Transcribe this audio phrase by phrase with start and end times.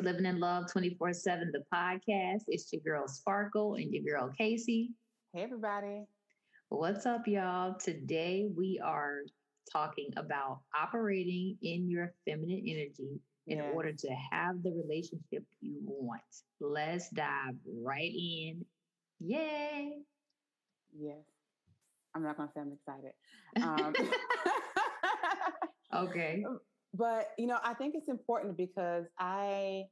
[0.00, 2.42] to Living in Love 24 7, the podcast.
[2.48, 4.90] It's your girl Sparkle and your girl Casey.
[5.34, 6.04] Hey, everybody.
[6.68, 7.74] What's up, y'all?
[7.74, 9.20] Today we are
[9.70, 13.66] talking about operating in your feminine energy in yes.
[13.74, 16.22] order to have the relationship you want.
[16.60, 18.64] Let's dive right in.
[19.18, 19.92] Yay!
[20.98, 21.18] Yes.
[22.14, 23.12] I'm not going to say I'm excited.
[23.62, 23.92] Um,
[26.08, 26.44] okay.
[26.92, 29.84] But, you know, I think it's important because I,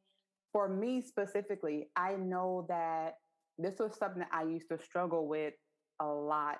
[0.52, 3.14] for me specifically, I know that
[3.56, 5.54] this was something that I used to struggle with
[6.00, 6.58] a lot,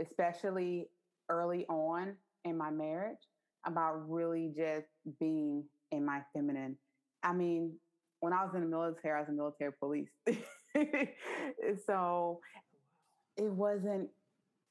[0.00, 0.88] especially
[1.30, 3.18] early on in my marriage,
[3.66, 4.88] about really just
[5.20, 6.76] being in my feminine.
[7.22, 7.74] I mean,
[8.20, 10.10] when I was in the military, I was a military police.
[11.86, 12.40] so
[13.36, 14.08] it wasn't,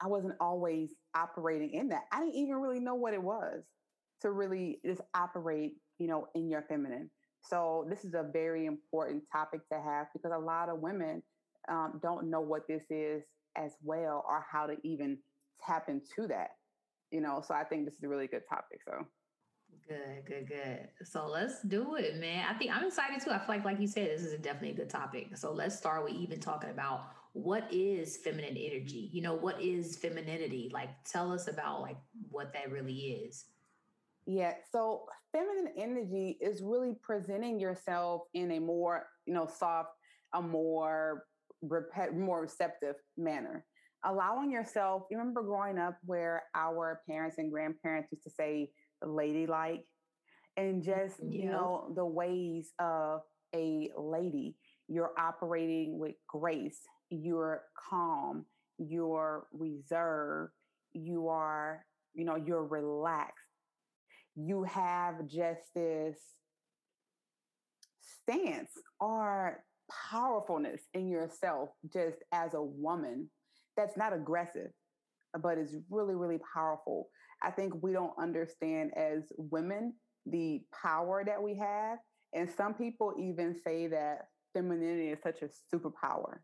[0.02, 2.04] I wasn't always operating in that.
[2.12, 3.64] I didn't even really know what it was
[4.22, 7.10] to really just operate, you know, in your feminine.
[7.42, 11.22] So this is a very important topic to have because a lot of women
[11.70, 13.24] um, don't know what this is
[13.56, 15.18] as well or how to even
[15.66, 16.50] tap into that.
[17.12, 18.82] You know, so I think this is a really good topic.
[18.86, 19.06] So
[19.88, 20.90] Good, good, good.
[21.06, 22.46] So let's do it, man.
[22.50, 23.32] I think I'm excited too.
[23.32, 25.38] I feel like, like you said, this is a definitely a good topic.
[25.38, 29.10] So let's start with even talking about what is feminine energy.
[29.14, 30.70] You know, what is femininity?
[30.74, 31.96] Like, tell us about like
[32.30, 33.46] what that really is.
[34.28, 34.56] Yeah.
[34.74, 39.90] So feminine energy is really presenting yourself in a more, you know, soft,
[40.36, 41.24] a more
[41.62, 43.66] rep- more receptive manner.
[44.06, 48.70] Allowing yourself, you remember growing up where our parents and grandparents used to say
[49.02, 49.86] ladylike
[50.58, 51.44] and just, yeah.
[51.44, 53.22] you know, the ways of
[53.56, 54.58] a lady.
[54.90, 58.46] You're operating with grace, you're calm,
[58.78, 60.52] you're reserved,
[60.94, 63.47] you are, you know, you're relaxed
[64.38, 66.18] you have just this
[68.22, 69.64] stance or
[70.10, 73.30] powerfulness in yourself just as a woman
[73.76, 74.72] that's not aggressive
[75.42, 77.10] but is really really powerful.
[77.44, 79.94] I think we don't understand as women
[80.26, 82.00] the power that we have
[82.34, 86.40] and some people even say that femininity is such a superpower.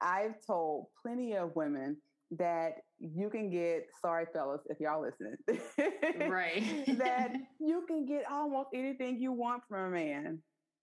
[0.00, 1.98] I've told plenty of women
[2.38, 5.36] that you can get sorry fellas if y'all listening
[6.30, 6.62] right.
[6.98, 10.38] that you can get almost anything you want from a man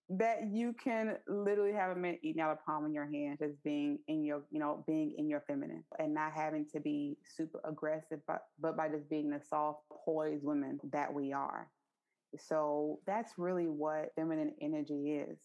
[0.09, 3.61] that you can literally have a man eating out of palm in your hand just
[3.63, 7.59] being in your you know being in your feminine and not having to be super
[7.63, 11.69] aggressive but but by just being the soft poised women that we are.
[12.37, 15.37] So that's really what feminine energy is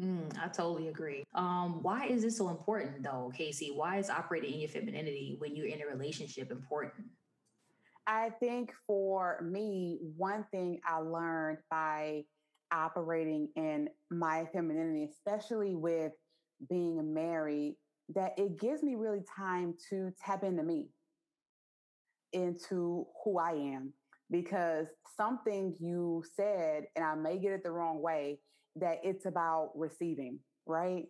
[0.00, 1.24] Mm, I totally agree.
[1.34, 3.72] Um, why is this so important though, Casey?
[3.74, 7.06] Why is operating in your femininity when you're in a relationship important?
[8.06, 12.24] I think for me, one thing I learned by
[12.72, 16.12] operating in my femininity, especially with
[16.68, 17.76] being married,
[18.14, 20.90] that it gives me really time to tap into me,
[22.32, 23.92] into who I am.
[24.30, 24.86] Because
[25.16, 28.40] something you said, and I may get it the wrong way,
[28.76, 31.04] that it's about receiving, right?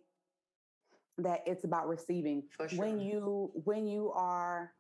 [1.19, 2.45] That it's about receiving.
[2.57, 2.69] Sure.
[2.79, 4.73] When you when you are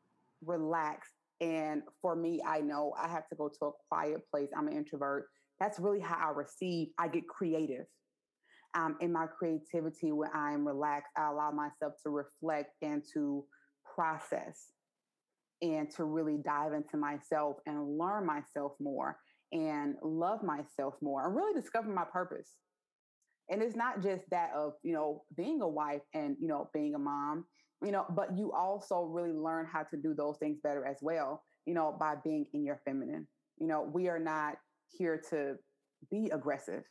[0.44, 4.48] relaxed, and for me, I know I have to go to a quiet place.
[4.56, 5.26] I'm an introvert.
[5.60, 6.88] That's really how I receive.
[6.98, 7.86] I get creative.
[8.74, 13.44] Um, in my creativity, when I'm relaxed, I allow myself to reflect and to
[13.94, 14.66] process
[15.62, 19.16] and to really dive into myself and learn myself more
[19.52, 22.50] and love myself more and really discover my purpose
[23.50, 26.94] and it's not just that of you know being a wife and you know being
[26.94, 27.44] a mom
[27.84, 31.42] you know but you also really learn how to do those things better as well
[31.66, 33.26] you know by being in your feminine.
[33.58, 34.54] You know we are not
[34.96, 35.56] here to
[36.10, 36.84] be aggressive.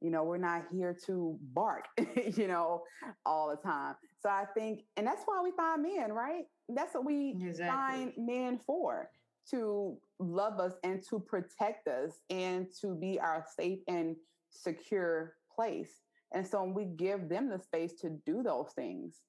[0.00, 1.86] You know we're not here to bark
[2.36, 2.82] you know
[3.26, 3.96] all the time.
[4.20, 6.44] So i think and that's why we find men right?
[6.68, 7.66] That's what we exactly.
[7.66, 9.08] find men for
[9.50, 14.14] to love us and to protect us and to be our safe and
[14.50, 16.00] secure place.
[16.34, 19.20] And so when we give them the space to do those things,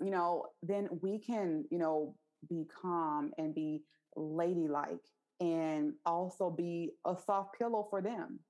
[0.00, 2.16] you know, then we can, you know,
[2.48, 3.82] be calm and be
[4.16, 5.04] ladylike
[5.40, 8.40] and also be a soft pillow for them.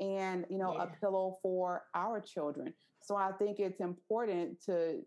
[0.00, 0.84] And, you know, yeah.
[0.84, 2.72] a pillow for our children.
[3.02, 5.00] So I think it's important to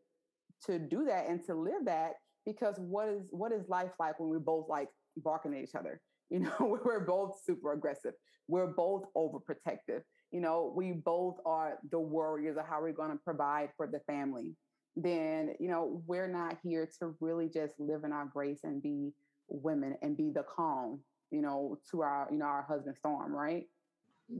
[0.66, 2.14] to do that and to live that
[2.46, 6.02] because what is what is life like when we're both like barking at each other?
[6.32, 8.14] You know, we're both super aggressive.
[8.48, 13.18] We're both overprotective you know, we both are the warriors of how we're going to
[13.24, 14.56] provide for the family,
[14.96, 19.12] then, you know, we're not here to really just live in our grace and be
[19.48, 21.00] women and be the calm,
[21.32, 23.68] you know, to our, you know, our husband storm, right?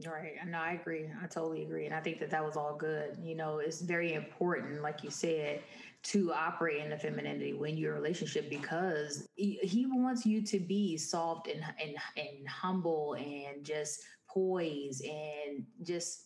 [0.06, 0.36] Right.
[0.48, 1.10] No, I agree.
[1.22, 1.86] I totally agree.
[1.86, 3.18] And I think that that was all good.
[3.22, 5.62] You know, it's very important, like you said,
[6.04, 10.42] to operate in the femininity when you're in a relationship because he, he wants you
[10.44, 16.26] to be soft and, and, and humble and just poised and just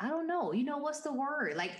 [0.00, 0.52] I don't know.
[0.52, 1.54] You know what's the word?
[1.56, 1.72] Like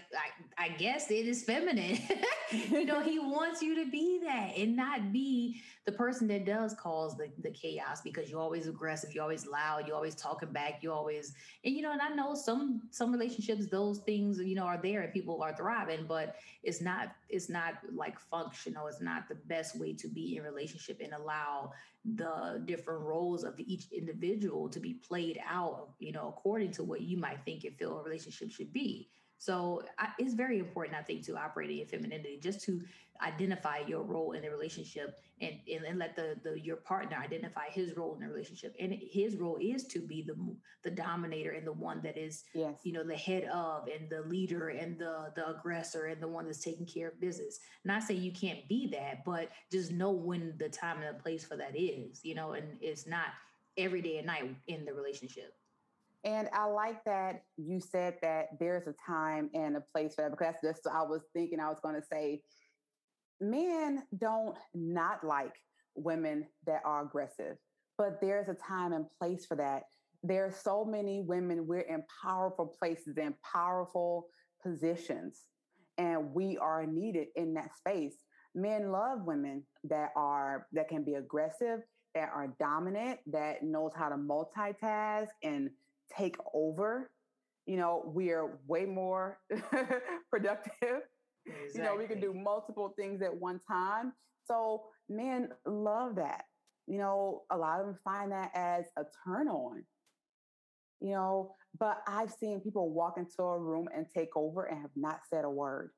[0.58, 2.00] I, I guess it is feminine.
[2.50, 6.74] you know, he wants you to be that and not be the person that does
[6.74, 10.80] cause the, the chaos because you're always aggressive, you're always loud, you're always talking back,
[10.82, 11.32] you always
[11.64, 15.02] and you know, and I know some some relationships, those things, you know, are there
[15.02, 16.34] and people are thriving, but
[16.64, 18.88] it's not it's not like functional.
[18.88, 21.70] It's not the best way to be in relationship and allow
[22.16, 27.02] the different roles of each individual to be played out, you know, according to what
[27.02, 29.10] you might think and feel a relationship should be.
[29.38, 32.82] So I, it's very important, I think, to operate in femininity, just to
[33.22, 37.68] identify your role in the relationship and, and, and, let the, the your partner identify
[37.68, 38.74] his role in the relationship.
[38.78, 40.36] And his role is to be the
[40.84, 42.74] the dominator and the one that is, yes.
[42.84, 46.46] you know, the head of and the leader and the the aggressor and the one
[46.46, 47.58] that's taking care of business.
[47.84, 51.44] Not saying you can't be that, but just know when the time and the place
[51.44, 53.26] for that is, you know, and it's not
[53.76, 55.54] every day and night in the relationship.
[56.24, 60.32] And I like that you said that there's a time and a place for that
[60.32, 62.42] because that's just I was thinking I was going to say
[63.40, 65.54] men don't not like
[65.94, 67.56] women that are aggressive,
[67.96, 69.84] but there's a time and place for that.
[70.24, 74.26] There are so many women, we're in powerful places in powerful
[74.62, 75.42] positions,
[75.98, 78.16] and we are needed in that space.
[78.54, 81.80] Men love women that are that can be aggressive,
[82.16, 85.70] that are dominant, that knows how to multitask and
[86.16, 87.10] take over.
[87.66, 89.38] You know, we are way more
[90.30, 91.02] productive.
[91.46, 91.70] Exactly.
[91.74, 94.12] You know, we can do multiple things at one time.
[94.46, 96.44] So men love that.
[96.86, 99.84] You know, a lot of them find that as a turn on.
[101.00, 104.90] You know, but I've seen people walk into a room and take over and have
[104.96, 105.90] not said a word.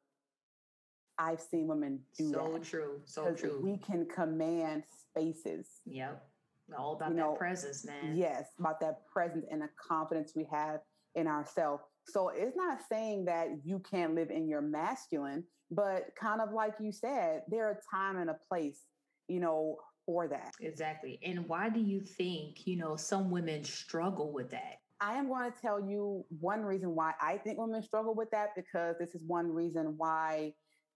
[1.18, 2.64] I've seen women do so that.
[2.64, 3.00] So true.
[3.04, 3.60] So true.
[3.62, 5.68] We can command spaces.
[5.86, 6.30] Yep.
[6.78, 8.17] All about you know, that presence, man.
[8.17, 10.81] Yes, about that presence and the confidence we have
[11.14, 11.82] in ourselves.
[12.06, 16.75] So it's not saying that you can't live in your masculine, but kind of like
[16.81, 18.81] you said, there are time and a place,
[19.28, 19.76] you know,
[20.06, 20.52] for that.
[20.61, 21.19] Exactly.
[21.22, 24.78] And why do you think, you know, some women struggle with that?
[25.00, 28.50] I am going to tell you one reason why I think women struggle with that
[28.55, 30.52] because this is one reason why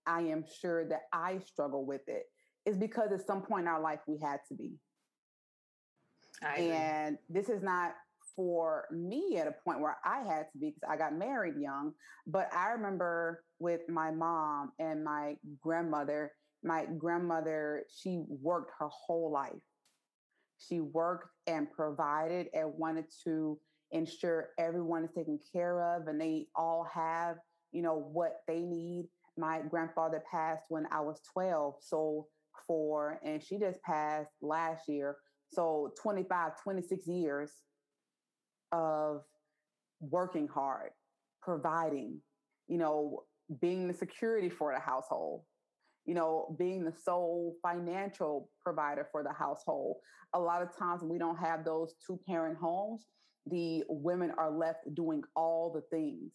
[0.06, 2.24] I am sure that I struggle with it
[2.66, 4.72] is because at some point in our life we had to be.
[6.44, 7.94] And this is not
[8.36, 11.92] for me at a point where I had to be because I got married young.
[12.26, 16.32] But I remember with my mom and my grandmother,
[16.62, 19.52] my grandmother, she worked her whole life.
[20.58, 23.58] She worked and provided and wanted to
[23.92, 27.36] ensure everyone is taken care of and they all have,
[27.72, 29.08] you know, what they need.
[29.36, 31.76] My grandfather passed when I was 12.
[31.80, 32.26] So
[32.66, 35.16] for, and she just passed last year.
[35.54, 37.50] So 25, 26 years
[38.72, 39.22] of
[40.00, 40.90] working hard,
[41.42, 42.20] providing,
[42.68, 43.24] you know,
[43.60, 45.42] being the security for the household,
[46.06, 49.96] you know, being the sole financial provider for the household.
[50.34, 53.06] A lot of times we don't have those two parent homes,
[53.46, 56.32] the women are left doing all the things.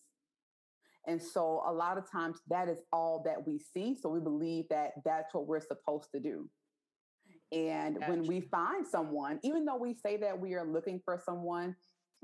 [1.07, 3.97] And so a lot of times that is all that we see.
[3.99, 6.47] So we believe that that's what we're supposed to do.
[7.51, 8.11] And gotcha.
[8.11, 11.75] when we find someone, even though we say that we are looking for someone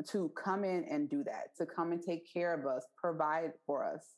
[0.09, 3.83] to come in and do that, to come and take care of us, provide for
[3.83, 4.15] us,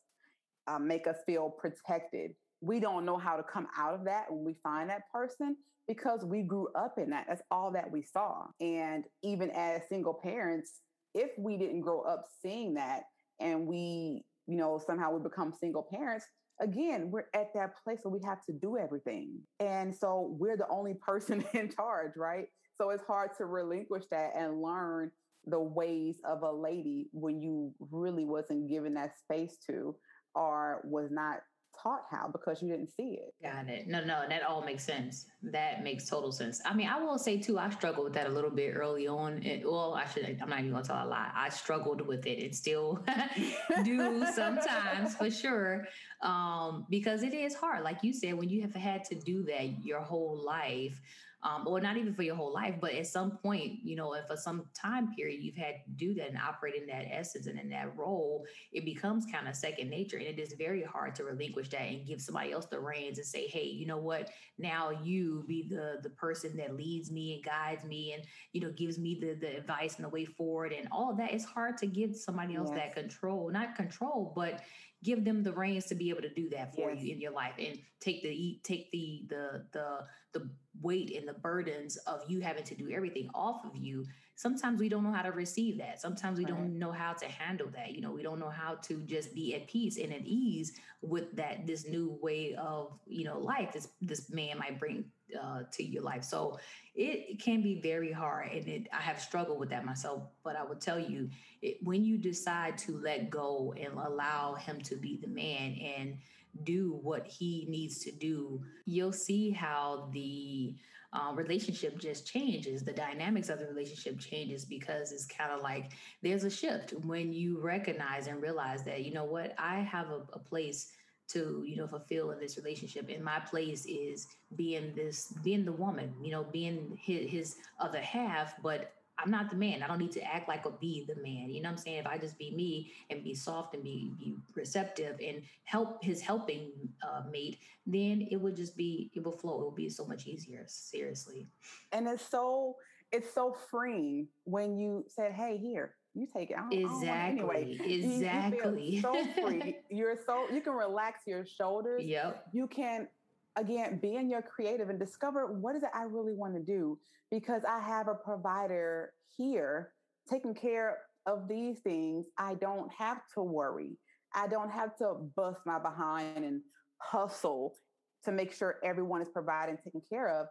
[0.66, 4.44] uh, make us feel protected, we don't know how to come out of that when
[4.44, 7.26] we find that person because we grew up in that.
[7.28, 8.46] That's all that we saw.
[8.60, 10.80] And even as single parents,
[11.14, 13.04] if we didn't grow up seeing that
[13.40, 16.26] and we, you know, somehow we become single parents,
[16.60, 19.38] again, we're at that place where we have to do everything.
[19.60, 22.46] And so we're the only person in charge, right?
[22.80, 25.10] So it's hard to relinquish that and learn
[25.46, 29.96] the ways of a lady when you really wasn't given that space to
[30.34, 31.38] or was not
[31.82, 33.34] taught how because you didn't see it.
[33.42, 33.86] Got it.
[33.86, 35.26] No, no, that all makes sense.
[35.42, 36.60] That makes total sense.
[36.64, 39.42] I mean, I will say too, I struggled with that a little bit early on.
[39.42, 41.30] It, well, I should, I'm not even gonna tell a lie.
[41.34, 43.04] I struggled with it and still
[43.84, 45.86] do sometimes for sure.
[46.22, 47.84] Um, because it is hard.
[47.84, 51.00] Like you said, when you have had to do that your whole life,
[51.42, 54.26] um, or not even for your whole life, but at some point, you know, if
[54.26, 57.60] for some time period you've had to do that and operate in that essence and
[57.60, 60.16] in that role, it becomes kind of second nature.
[60.16, 63.26] And it is very hard to relinquish that and give somebody else the reins and
[63.26, 64.30] say, hey, you know what?
[64.58, 68.72] Now you be the the person that leads me and guides me and, you know,
[68.72, 71.32] gives me the the advice and the way forward and all that.
[71.32, 72.78] It's hard to give somebody else yes.
[72.78, 74.62] that control, not control, but
[75.04, 77.02] give them the reins to be able to do that for yes.
[77.02, 79.98] you in your life and take the take the the the
[80.32, 80.50] the
[80.82, 84.88] weight and the burdens of you having to do everything off of you sometimes we
[84.88, 86.54] don't know how to receive that sometimes we right.
[86.54, 89.54] don't know how to handle that you know we don't know how to just be
[89.54, 93.88] at peace and at ease with that this new way of you know life this
[94.00, 95.04] this man might bring
[95.40, 96.58] uh, to your life so
[96.94, 100.56] it, it, can be very hard and it, i have struggled with that myself but
[100.56, 101.28] i would tell you
[101.62, 106.18] it, when you decide to let go and allow him to be the man and
[106.64, 110.76] do what he needs to do, you'll see how the
[111.12, 112.82] uh, relationship just changes.
[112.82, 115.92] The dynamics of the relationship changes because it's kind of like
[116.22, 120.20] there's a shift when you recognize and realize that, you know what, I have a,
[120.32, 120.92] a place
[121.28, 125.72] to you know fulfill in this relationship and my place is being this being the
[125.72, 129.82] woman you know being his, his other half but I'm not the man.
[129.82, 131.50] I don't need to act like or be the man.
[131.50, 131.98] You know what I'm saying?
[131.98, 136.20] If I just be me and be soft and be be receptive and help his
[136.20, 136.70] helping
[137.02, 139.60] uh, mate, then it would just be it will flow.
[139.60, 140.64] It will be so much easier.
[140.68, 141.48] Seriously.
[141.90, 142.76] And it's so
[143.10, 147.08] it's so freeing when you said, "Hey, here, you take it." I don't, exactly.
[147.08, 147.78] I don't anyway.
[147.84, 148.84] Exactly.
[148.88, 149.76] You, you so free.
[149.90, 152.04] You're so you can relax your shoulders.
[152.04, 152.46] Yep.
[152.52, 153.08] You can
[153.56, 156.98] again be in your creative and discover what is it I really want to do
[157.30, 159.92] because I have a provider here
[160.28, 162.26] taking care of these things.
[162.38, 163.98] I don't have to worry.
[164.34, 166.60] I don't have to bust my behind and
[166.98, 167.76] hustle
[168.24, 170.46] to make sure everyone is provided and taken care of.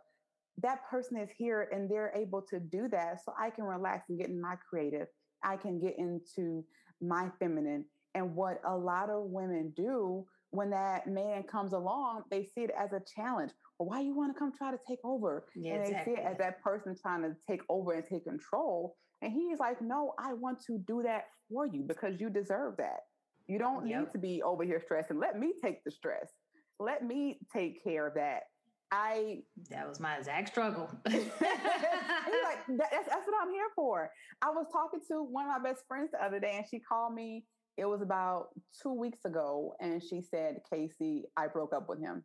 [0.62, 3.24] That person is here and they're able to do that.
[3.24, 5.08] So I can relax and get in my creative.
[5.44, 6.64] I can get into
[7.02, 7.86] my feminine.
[8.16, 12.72] And what a lot of women do when that man comes along, they see it
[12.78, 13.52] as a challenge.
[13.78, 15.46] Well, why you want to come try to take over?
[15.56, 16.16] Yeah, and they exactly.
[16.16, 18.96] see it as that person trying to take over and take control.
[19.22, 23.02] And he's like, no, I want to do that for you because you deserve that.
[23.48, 24.00] You don't yep.
[24.00, 25.20] need to be over here stressing.
[25.20, 26.32] Let me take the stress.
[26.80, 28.44] Let me take care of that.
[28.92, 29.40] I
[29.70, 30.90] that was my exact struggle.
[31.06, 34.10] like, that, that's, that's what I'm here for.
[34.42, 37.14] I was talking to one of my best friends the other day, and she called
[37.14, 37.46] me
[37.78, 38.48] it was about
[38.82, 42.24] two weeks ago, and she said, Casey, I broke up with him.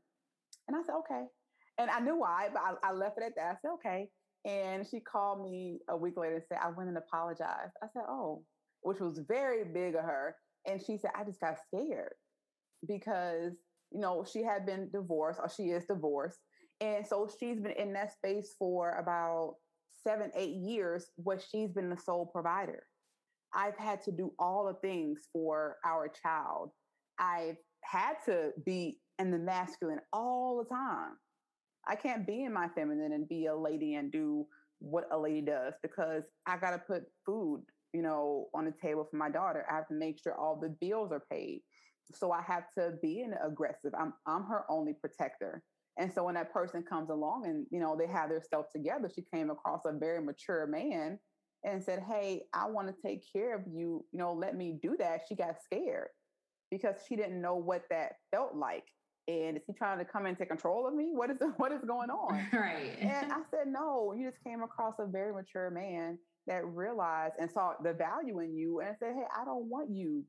[0.67, 1.25] And I said, okay.
[1.79, 3.51] And I knew why, but I, I left it at that.
[3.51, 4.09] I said, okay.
[4.47, 7.73] And she called me a week later and said, I went and apologized.
[7.83, 8.45] I said, oh,
[8.81, 10.35] which was very big of her.
[10.67, 12.15] And she said, I just got scared
[12.89, 13.53] because,
[13.91, 16.39] you know, she had been divorced or she is divorced.
[16.83, 19.55] And so she's been in that space for about
[20.03, 22.83] seven, eight years where she's been the sole provider.
[23.55, 26.71] I've had to do all the things for our child.
[27.21, 31.13] I've had to be in the masculine all the time.
[31.87, 34.45] I can't be in my feminine and be a lady and do
[34.81, 37.63] what a lady does because I got to put food,
[37.93, 39.65] you know, on the table for my daughter.
[39.71, 41.63] I have to make sure all the bills are paid.
[42.15, 43.93] So I have to be an aggressive.
[43.97, 45.63] I'm I'm her only protector.
[45.99, 49.11] And so when that person comes along and you know they have their stuff together,
[49.15, 51.19] she came across a very mature man
[51.65, 54.05] and said, Hey, I want to take care of you.
[54.13, 55.23] You know, let me do that.
[55.29, 56.09] She got scared
[56.71, 58.85] because she didn't know what that felt like.
[59.29, 61.11] And is he trying to come and take control of me?
[61.13, 62.47] What is what is going on?
[62.53, 62.97] Right.
[63.01, 67.51] And I said, No, you just came across a very mature man that realized and
[67.51, 70.25] saw the value in you and said, Hey, I don't want you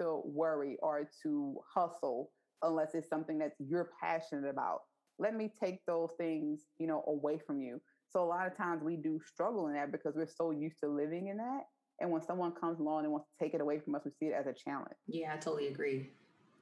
[0.00, 2.30] to worry or to hustle
[2.62, 4.80] unless it's something that you're passionate about.
[5.18, 7.80] Let me take those things, you know, away from you.
[8.08, 10.88] So a lot of times we do struggle in that because we're so used to
[10.88, 11.62] living in that.
[12.00, 14.26] And when someone comes along and wants to take it away from us, we see
[14.26, 14.94] it as a challenge.
[15.06, 16.10] Yeah, I totally agree.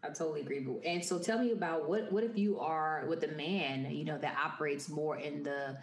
[0.04, 0.64] I totally agree.
[0.84, 4.18] And so tell me about what what if you are with a man, you know,
[4.18, 5.78] that operates more in the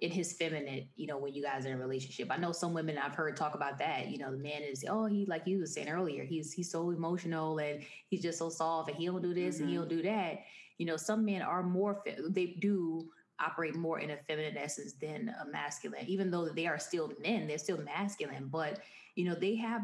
[0.00, 2.30] in his feminine, you know, when you guys are in a relationship.
[2.30, 4.08] I know some women I've heard talk about that.
[4.08, 6.90] You know, the man is, oh, he like you was saying earlier, he's he's so
[6.90, 9.64] emotional and he's just so soft and he don't do this mm-hmm.
[9.64, 10.40] and he don't do that.
[10.76, 13.08] You know, some men are more they do
[13.40, 17.46] operate more in a feminine essence than a masculine even though they are still men
[17.46, 18.80] they're still masculine but
[19.14, 19.82] you know they have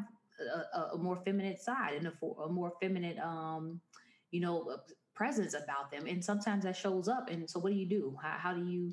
[0.74, 3.78] a, a more feminine side and a, a, more feminine um
[4.30, 4.76] you know
[5.14, 8.38] presence about them and sometimes that shows up and so what do you do how,
[8.38, 8.90] how do you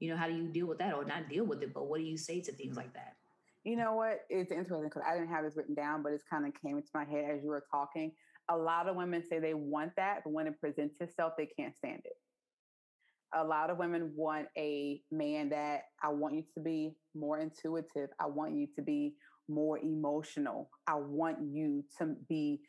[0.00, 1.98] you know how do you deal with that or not deal with it but what
[1.98, 3.14] do you say to things like that
[3.64, 6.46] you know what it's interesting because i didn't have this written down but it's kind
[6.46, 8.12] of came into my head as you were talking
[8.50, 11.76] a lot of women say they want that but when it presents itself they can't
[11.76, 12.16] stand it
[13.34, 18.10] A lot of women want a man that I want you to be more intuitive.
[18.20, 19.14] I want you to be
[19.48, 20.70] more emotional.
[20.86, 22.60] I want you to be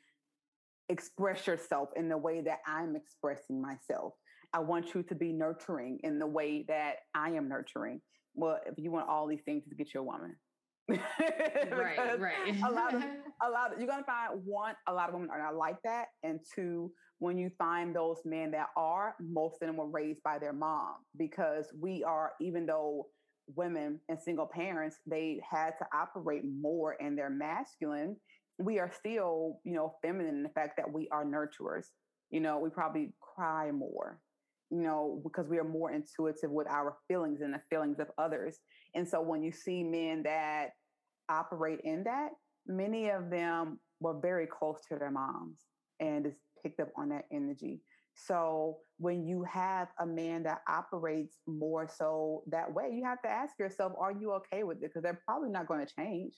[0.89, 4.13] express yourself in the way that I'm expressing myself.
[4.55, 7.99] I want you to be nurturing in the way that I am nurturing.
[8.35, 10.37] Well, if you want all these things to get your woman.
[10.87, 12.61] right, right.
[12.63, 13.03] a lot of
[13.43, 16.05] a lot of you're gonna find one, a lot of women are not like that.
[16.23, 20.39] And two, when you find those men that are, most of them were raised by
[20.39, 23.07] their mom because we are, even though
[23.55, 28.15] women and single parents, they had to operate more in their masculine
[28.57, 31.87] we are still, you know, feminine in the fact that we are nurturers.
[32.31, 34.19] You know, we probably cry more,
[34.71, 38.59] you know, because we are more intuitive with our feelings and the feelings of others.
[38.95, 40.69] And so when you see men that
[41.29, 42.29] operate in that,
[42.67, 45.59] many of them were very close to their moms
[45.99, 47.81] and just picked up on that energy.
[48.15, 53.29] So when you have a man that operates more so that way, you have to
[53.29, 54.83] ask yourself, are you okay with it?
[54.83, 56.33] Because they're probably not going to change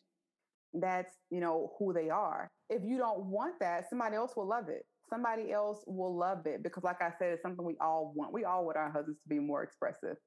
[0.74, 4.70] that's you know who they are if you don't want that somebody else will love
[4.70, 8.34] it somebody else will love it because like i said it's something we all want.
[8.34, 10.18] We all want our husbands to be more expressive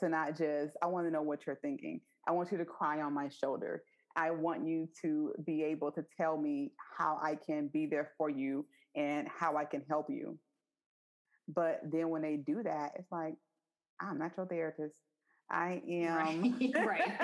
[0.00, 2.00] to not just i want to know what you're thinking.
[2.28, 3.82] I want you to cry on my shoulder.
[4.16, 8.30] I want you to be able to tell me how i can be there for
[8.30, 10.38] you and how i can help you.
[11.48, 13.34] But then when they do that it's like
[14.00, 14.96] i'm not your therapist
[15.50, 16.14] I am
[16.74, 16.86] right.
[16.86, 17.12] right.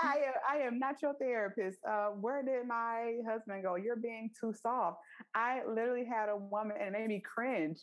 [0.00, 1.78] I am I am not your therapist.
[1.88, 3.76] Uh, where did my husband go?
[3.76, 4.98] You're being too soft.
[5.34, 7.80] I literally had a woman and it made me cringe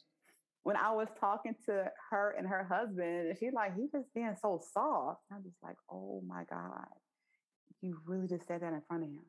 [0.68, 4.36] when I was talking to her and her husband, and she's like, he's just being
[4.42, 5.22] so soft.
[5.32, 6.88] I'm just like, oh my God.
[7.80, 9.24] You really just said that in front of him.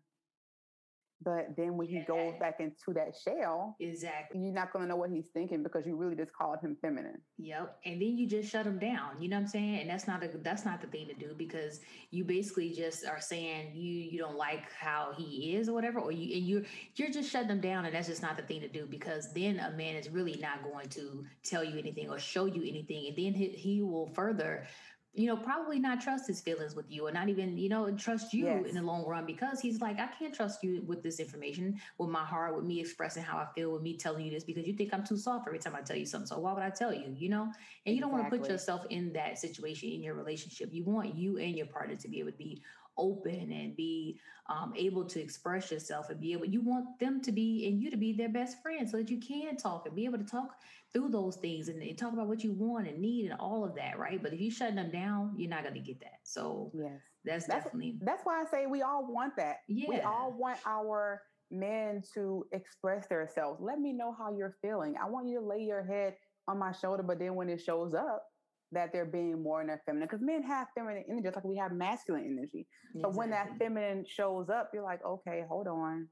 [1.20, 4.96] But then when he goes back into that shell, exactly, you're not going to know
[4.96, 7.20] what he's thinking because you really just called him feminine.
[7.38, 9.20] Yep, and then you just shut him down.
[9.20, 9.80] You know what I'm saying?
[9.80, 13.20] And that's not a that's not the thing to do because you basically just are
[13.20, 17.10] saying you you don't like how he is or whatever, or you and you you're
[17.10, 19.70] just shutting him down, and that's just not the thing to do because then a
[19.72, 23.32] man is really not going to tell you anything or show you anything, and then
[23.34, 24.66] he, he will further
[25.14, 28.32] you know, probably not trust his feelings with you or not even, you know, trust
[28.32, 28.66] you yes.
[28.66, 32.10] in the long run because he's like, I can't trust you with this information, with
[32.10, 34.74] my heart, with me expressing how I feel, with me telling you this because you
[34.74, 36.28] think I'm too soft every time I tell you something.
[36.28, 37.50] So why would I tell you, you know?
[37.84, 40.68] And you don't want to put yourself in that situation in your relationship.
[40.72, 42.62] You want you and your partner to be able to be
[42.98, 44.18] open and be
[44.48, 47.90] um, able to express yourself and be able you want them to be and you
[47.90, 50.56] to be their best friend so that you can talk and be able to talk
[50.92, 53.74] through those things and, and talk about what you want and need and all of
[53.74, 56.70] that right but if you shut them down you're not going to get that so
[56.74, 56.90] yes
[57.24, 59.88] that's, that's definitely that's why i say we all want that yeah.
[59.88, 61.20] we all want our
[61.50, 65.60] men to express themselves let me know how you're feeling i want you to lay
[65.60, 66.14] your head
[66.46, 68.24] on my shoulder but then when it shows up
[68.72, 71.56] that they're being more in their feminine because men have feminine energy just like we
[71.56, 72.66] have masculine energy.
[72.94, 73.02] Exactly.
[73.02, 76.08] So when that feminine shows up, you're like, okay, hold on.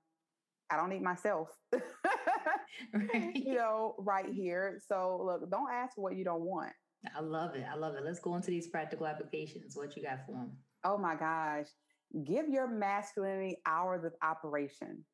[0.71, 1.49] I don't need myself.
[1.73, 3.35] right.
[3.35, 4.81] You know, right here.
[4.87, 6.73] So look, don't ask for what you don't want.
[7.15, 7.65] I love it.
[7.71, 8.05] I love it.
[8.05, 9.77] Let's go into these practical applications.
[9.77, 10.53] What you got for them?
[10.85, 11.67] Oh my gosh.
[12.25, 15.05] Give your masculinity hours of operation.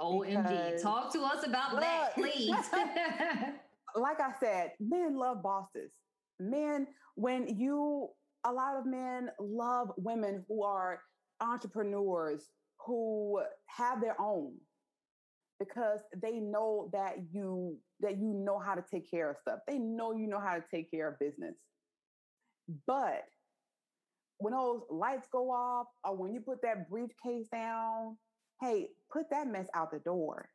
[0.00, 0.82] OMG.
[0.82, 2.50] Talk to us about look, that, please.
[3.94, 5.92] like I said, men love bosses
[6.40, 8.08] men, when you,
[8.44, 11.00] a lot of men love women who are
[11.40, 12.48] entrepreneurs,
[12.86, 14.54] who have their own
[15.60, 19.60] because they know that you that you know how to take care of stuff.
[19.68, 21.54] They know you know how to take care of business.
[22.86, 23.24] But
[24.38, 28.16] when those lights go off or when you put that briefcase down,
[28.60, 30.48] hey, put that mess out the door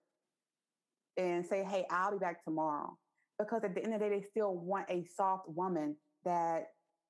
[1.17, 2.97] and say, hey, I'll be back tomorrow
[3.37, 6.63] because at the end of the day, they still want a soft woman that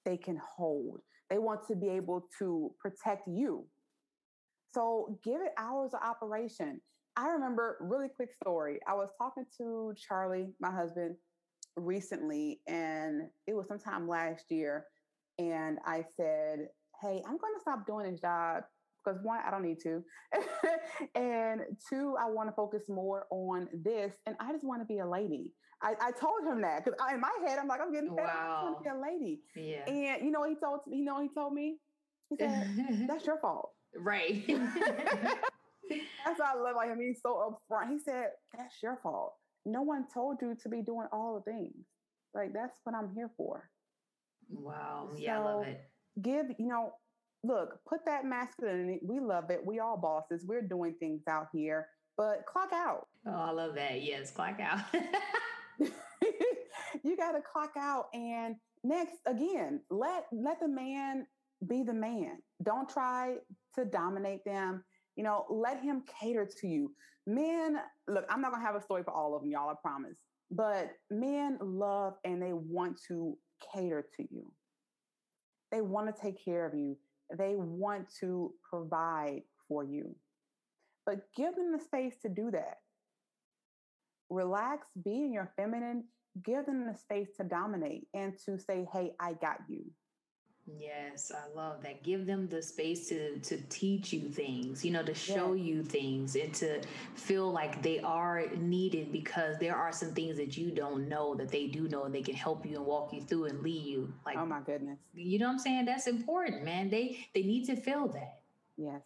[0.04, 1.00] they can hold.
[1.30, 3.66] They want to be able to protect you.
[4.74, 6.82] So give it hours of operation.
[7.18, 8.80] I remember really quick story.
[8.88, 11.16] I was talking to Charlie, my husband,
[11.76, 14.86] recently, and it was sometime last year.
[15.40, 16.68] And I said,
[17.02, 18.64] Hey, I'm going to stop doing this job
[19.04, 20.04] because one, I don't need to.
[21.16, 24.16] and two, I want to focus more on this.
[24.26, 25.52] And I just want to be a lady.
[25.82, 28.60] I, I told him that because in my head, I'm like, I'm getting fed wow.
[28.60, 29.40] I want to be a lady.
[29.56, 29.86] Yeah.
[29.88, 31.78] And you know, he told you know, he told me,
[32.30, 32.70] he said,
[33.08, 34.50] "That's your fault." Right.
[35.90, 37.00] That's why I love like him.
[37.00, 37.90] He's so upfront.
[37.90, 39.34] He said, "That's your fault.
[39.66, 41.86] No one told you to be doing all the things.
[42.34, 43.70] Like that's what I'm here for."
[44.50, 45.10] Wow.
[45.18, 45.82] Yeah, I love it.
[46.22, 46.94] Give you know,
[47.44, 49.00] look, put that masculinity.
[49.04, 49.66] We love it.
[49.66, 50.46] We all bosses.
[50.46, 53.08] We're doing things out here, but clock out.
[53.28, 54.02] Oh, I love that.
[54.02, 54.80] Yes, clock out.
[57.04, 58.06] you got to clock out.
[58.14, 61.26] And next, again, let let the man
[61.68, 62.38] be the man.
[62.64, 63.36] Don't try
[63.76, 64.84] to dominate them.
[65.16, 66.92] You know, let him cater to you.
[67.28, 69.70] Men, look, I'm not gonna have a story for all of them, y'all.
[69.70, 70.18] I promise.
[70.52, 73.38] But men love and they want to
[73.74, 74.52] cater to you.
[75.72, 76.98] They want to take care of you.
[77.36, 80.16] They want to provide for you.
[81.06, 82.78] But give them the space to do that.
[84.30, 86.04] Relax, be in your feminine,
[86.44, 89.86] give them the space to dominate and to say, hey, I got you.
[90.68, 92.02] Yes, I love that.
[92.02, 95.64] Give them the space to to teach you things, you know, to show yeah.
[95.64, 96.82] you things and to
[97.14, 101.50] feel like they are needed because there are some things that you don't know that
[101.50, 104.12] they do know and they can help you and walk you through and lead you.
[104.26, 104.98] Like Oh my goodness.
[105.14, 105.86] You know what I'm saying?
[105.86, 106.90] That's important, man.
[106.90, 108.40] They they need to feel that.
[108.76, 109.02] Yes.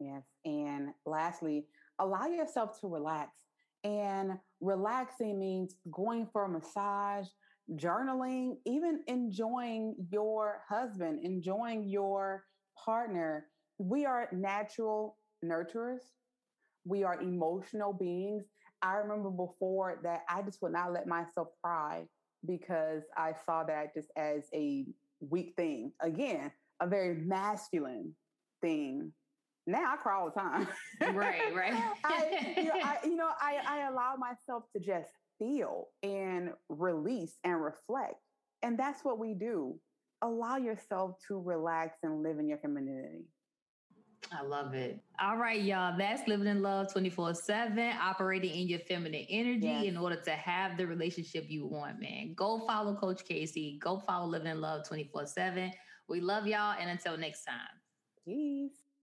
[0.00, 0.22] Yes.
[0.46, 1.66] And lastly,
[1.98, 3.44] allow yourself to relax.
[3.84, 7.26] And relaxing means going for a massage,
[7.76, 12.44] journaling, even enjoying your husband, enjoying your
[12.82, 13.46] partner.
[13.78, 16.00] We are natural nurturers.
[16.84, 18.44] We are emotional beings.
[18.80, 22.06] I remember before that I just would not let myself cry
[22.46, 24.86] because I saw that just as a
[25.20, 25.92] weak thing.
[26.00, 28.14] Again, a very masculine
[28.62, 29.12] thing.
[29.66, 30.68] Now I cry all the time.
[31.14, 31.74] Right, right.
[32.04, 37.38] I, you know, I, you know I, I allow myself to just feel and release
[37.44, 38.16] and reflect.
[38.62, 39.78] And that's what we do.
[40.22, 43.26] Allow yourself to relax and live in your femininity.
[44.32, 45.00] I love it.
[45.20, 45.96] All right, y'all.
[45.96, 49.84] That's living in love 24 7, operating in your feminine energy yes.
[49.84, 52.34] in order to have the relationship you want, man.
[52.34, 53.78] Go follow Coach Casey.
[53.80, 55.70] Go follow Living in Love 24 7.
[56.08, 56.74] We love y'all.
[56.78, 57.56] And until next time.
[58.24, 58.87] Peace.